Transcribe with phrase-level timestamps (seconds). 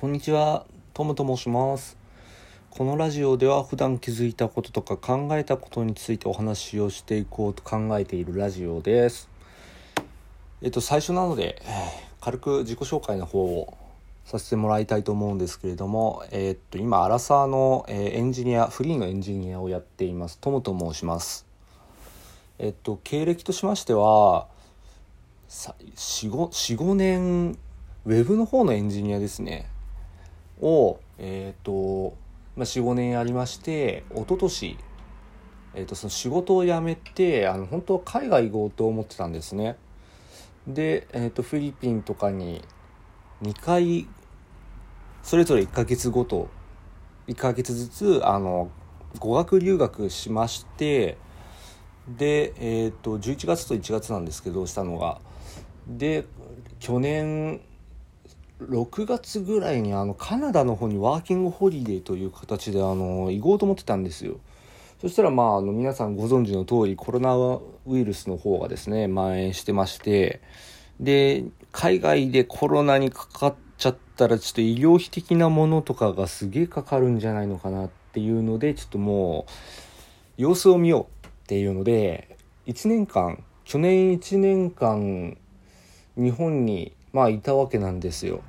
[0.00, 1.96] こんにちは、トムと申します。
[2.70, 9.28] このラジオでは普段気づいたこととか考えたことについてお話をしていこうと考えているラジオです。
[10.62, 11.60] えっと、最初なので、
[12.20, 13.76] 軽く自己紹介の方を
[14.24, 21.44] させてもらいたいと思うんですけれども、えっと、今、アラサーの、エンジニア、フリーのエンジニアをやっています、トムと申します。
[22.60, 24.46] えっと、経歴としましては、
[25.48, 27.58] さ45年
[28.06, 29.68] ウェブの方のエンジニアですね
[30.60, 32.14] をえっ、と、
[32.56, 34.78] まあ、45年やりまして一昨年
[35.74, 39.76] えー、とその仕事を辞めてあの本当は海外行こうと思ってたんですね。
[40.66, 42.62] で、えー、とフィリピンとかに
[43.42, 44.08] 2回
[45.22, 46.48] それぞれ1ヶ月ごと
[47.28, 48.70] 1ヶ月ずつあの
[49.18, 51.16] 語学留学しまして
[52.08, 55.20] で、えー、と11月と1月なんですけどしたのが。
[55.86, 56.26] で
[56.80, 57.62] 去年
[58.60, 64.40] 6月ぐらいにあのカナダの方にワーキングホリデーという形であの行こうと思ってたんですよ
[65.00, 70.40] そしたらまああの皆さんご存知の通りコロナウイルスの方がですね蔓延してまして
[70.98, 85.36] で海外でコロナにかかっちゃったらちょっと医療費的なものとかがすげえかかるんじゃないのかなっていうのでちょっともう様子を見ようっていうので1年間去年1年間
[86.16, 88.42] 日本にまあいたわけなんですよ。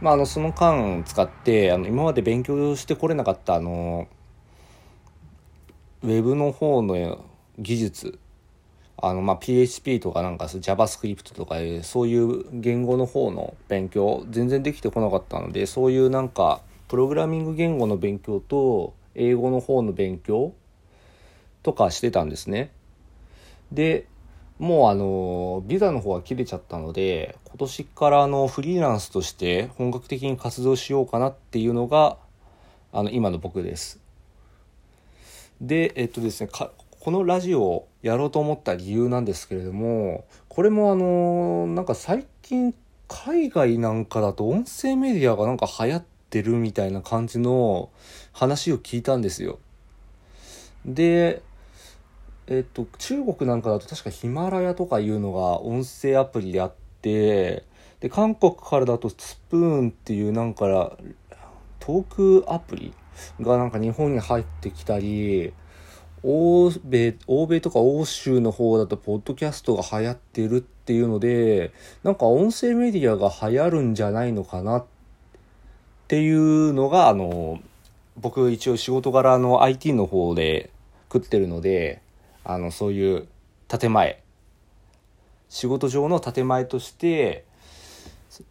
[0.00, 4.06] まあ、あのその間使ってあの今まで勉強してこれなかったあの
[6.02, 7.24] ウェブの方の
[7.58, 8.18] 技術
[9.00, 20.52] あのまあ PHP とかなんか JavaScript とかそういう言語の方の勉強全然できてこなかったのでそういうなんかプログラミング言語の勉強と英語の方の勉強
[21.62, 22.70] とかしてたんですね。
[23.72, 24.06] で
[24.58, 32.16] もうあのビザの方は切れちゃったので今年からあのフリーランスとして本格的に活動しようかなっていうのが
[32.92, 34.00] あの今の僕です。
[35.60, 42.74] でえっとですねかこのラジオをやろうと思った理由なんですけれどもこれもあのなんか最近
[43.06, 47.90] 海外なんかだと音声メディアがなんか流行ってるみたいな感じの
[48.32, 49.58] 話を聞いたんですよ。
[50.84, 51.42] で
[52.50, 56.72] えっと、中国なんかだと確かヒマラヤとかいうのが音声アプリであっ
[57.02, 57.64] て
[58.00, 60.96] で韓国からだとスプーンっていうなんか
[61.78, 62.94] トークアプリ
[63.40, 65.52] がなんか日本に入ってきたり
[66.22, 71.72] 欧米欧米とか欧州の方だとポッドキャストが流行ってるっていうので
[72.02, 74.84] なんか音声メディアが流行るんじゃないのかなっ
[76.08, 77.60] ていうのがあの
[78.16, 80.70] 僕一応仕事柄の IT の方で
[81.12, 82.00] 食ってるので
[82.48, 83.28] あのそういう
[83.68, 84.22] 建前
[85.50, 87.44] 仕事上の建前として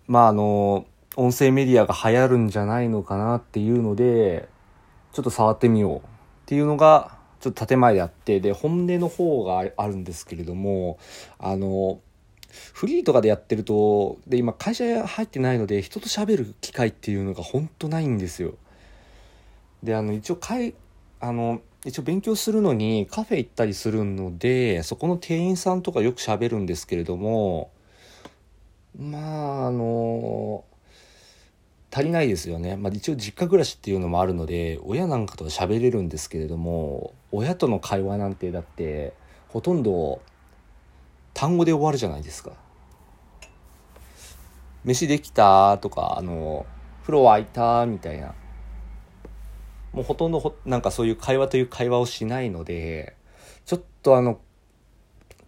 [0.05, 0.85] まああの
[1.15, 4.47] 音声メディアが流行るんじゃないのかなっていうので
[5.13, 6.01] ちょっと触ってみようっ
[6.45, 10.99] ていうのがちょっと建前であってで本音の方があるんですけれども
[11.39, 11.99] あの
[12.73, 18.53] フリーとかでやってるとで今会社入ってないので人と喋る機会っていうのが本当ないんですよ。
[19.81, 20.75] であの一応会
[21.19, 27.71] あの一応勉強するのにカフェ行ったりするのでそこの店員さんとかよく喋るんですけれども
[28.99, 30.65] まああの
[31.89, 39.13] 足りないですよね、まあ、一応実家暮らしっていうのもあるので親なんかとは喋れるんですけれども親との会話なんてだって
[39.47, 40.21] ほとんど
[41.33, 42.51] 単語で終わるじゃないですか。
[44.83, 46.65] 飯できたとかあの
[47.01, 48.33] 風呂沸いたみたいな
[49.97, 53.15] もうほとんどほなんかそういう会話という会話をしないので
[53.65, 54.39] ちょっとあの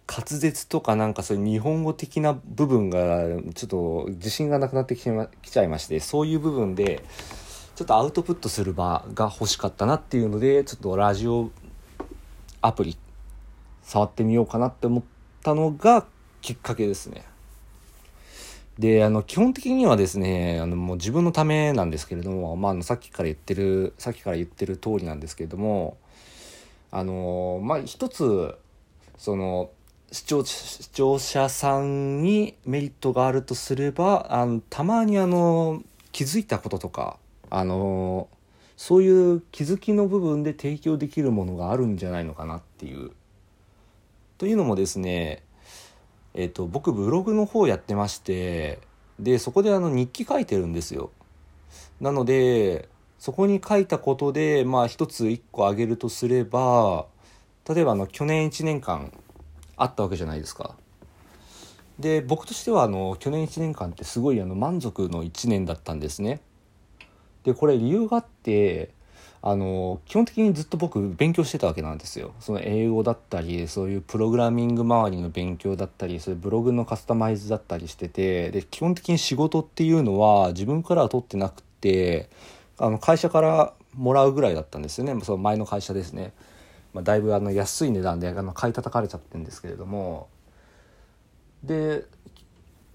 [0.08, 7.04] 滑舌とかなんかそういう日本語的な部分がちょっと自信がなくなってきちまきちゃいましてそういう部分で
[7.76, 11.52] ちょっとアウトプットする場が欲しかったなっていうのでちょっとラジオ
[12.60, 12.98] アプリ
[13.84, 15.02] 触ってみようかなって思っ
[15.44, 16.04] たのが
[16.40, 17.29] きっかけですね。
[18.80, 25.98] であの基本的にはですねあのもう自分のためなんですけれども、まあ、あのさっきから言ってるさっきから言ってる通りなんですけれども
[26.90, 28.56] あのまあ一つ
[29.18, 29.70] その
[30.10, 37.18] 視聴視聴者さんにメリットがあるとすればあのたまにあの気づいたこととか
[37.50, 38.28] あの
[38.78, 43.10] そういう気づきの部分で提供できるものがあるんじゃないのかなっていう。
[44.38, 45.42] というのもですね
[46.34, 48.78] えっと僕ブログの方やってまして
[49.18, 51.10] でそこであの日記書いてるんですよ。
[52.00, 52.88] なので
[53.18, 57.06] そこに書いたことでまあ一つ一個挙げるとすれば
[57.68, 59.12] 例えばあの去年1年間
[59.76, 60.74] あったわけじゃないですか。
[61.98, 66.40] で僕としてはあの去年1年間ってすごいあの満足の1年だったんですね。
[67.44, 68.90] でこれ理由があって
[69.42, 72.34] あの基本的にずっと僕勉強してたわけなんですよ。
[72.40, 82.28] その英語だったりそういうプログラミング周りの勉強だったりそういうブログのカスタマイズだったりしててで基本的に仕事っていうのは自分からは取ってなくて
[82.76, 86.32] あの会社からもらうぐらいだったんですよねその前の会社ですね。
[86.92, 90.28] まあ、だいぶあの安い値段であの買い叩かれちゃってるんですけれども
[91.62, 92.04] で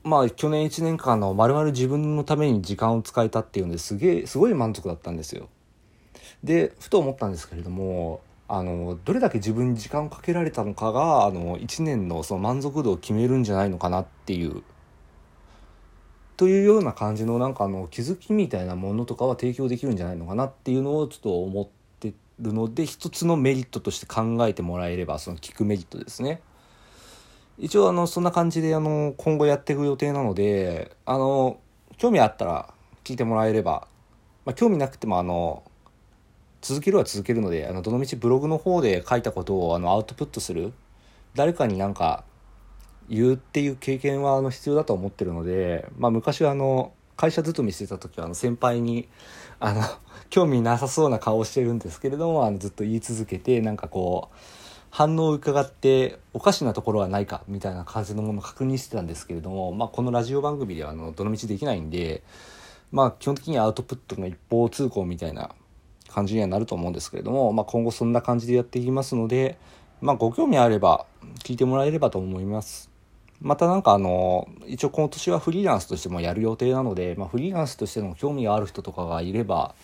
[0.04, 5.50] まあ去年1年間のまるまる自分のために時間を使えたっていうんですげえすごい満足だったんですよ。
[6.46, 14.64] でふと思ったんですけれどもあのどれだけ自分に時間をかけられたのかがあの1年のその満足度を決めるんじゃないのかなっていう
[16.38, 21.68] というような感じのなんかあの気づきみたいなものとかは提供できるんじゃないのかなっていうのをちょっと思っ
[22.00, 26.42] てるので一つのメリットとして考えてもらえればその聞くメリットですね。
[27.58, 31.58] 一応あのそんな感じであの今後やっていく予定なのであの
[31.98, 32.74] 興味あったら
[33.06, 33.88] 聞いてもらえれば、
[34.46, 35.64] まあ、興味なくてもあの
[36.66, 40.74] 続けるは続けるのであのどのみちブログの方で書いたことをあのアウトプットする。
[41.36, 42.24] 誰かになんか
[43.08, 49.08] 言うっていう経験はあの必要だと思ってるので、まあ、昔はあの会社勤めしてた時はあの先輩に
[49.60, 49.82] あの
[50.32, 54.36] 興味なさそうな顔をしてるんですけれどもあのずっと言い続けてなんかこう
[54.90, 62.24] 反応を伺っておかしなところはないかみたいな感じのものを確認してたんですけれども、まあ、このラジオ番組ではあのどのみちできないんで、
[62.92, 65.52] まあ、基本的にアウトプットの一方通行みたいな
[66.16, 69.58] 感じにはなると思うんですけれども、まあ、今後そんな感じでやっていきますので、
[70.00, 71.06] まあ、ご興味あれば
[71.44, 72.90] 聞いてもらえればと思います。
[73.42, 79.76] またなんかあの一応今年はフリーランスとしてもやる予定なので、まあ、フリーランスとしての興味がある人とかがいれば、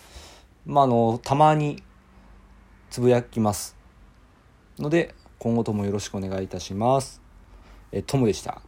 [0.64, 1.82] まあ、あのたまに
[2.88, 3.76] つぶやきます
[4.78, 7.20] ので今後ともよろしくお願いいたします。
[7.92, 8.62] えトムでした。